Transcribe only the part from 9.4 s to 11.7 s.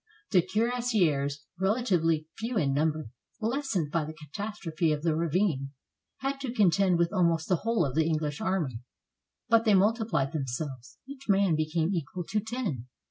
but they multi plied^ themselves; each man